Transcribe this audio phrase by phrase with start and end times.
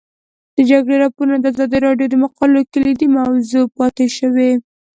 [0.55, 4.51] د جګړې راپورونه د ازادي راډیو د مقالو کلیدي موضوع پاتې شوی.